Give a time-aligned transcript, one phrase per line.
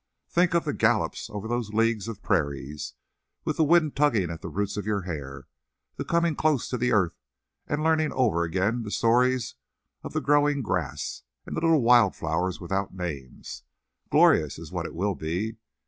[0.27, 2.95] Think of the gallops over those leagues of prairies,
[3.45, 5.45] with the wind tugging at the roots of your hair,
[5.95, 7.19] the coming close to the earth
[7.67, 9.53] and learning over again the stories
[10.01, 13.61] of the growing grass and the little wild flowers without names!
[14.09, 15.57] Glorious is what it will be.